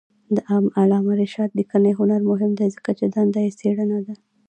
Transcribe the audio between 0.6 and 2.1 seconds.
علامه رشاد لیکنی